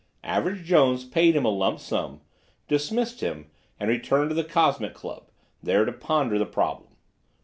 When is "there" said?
5.61-5.85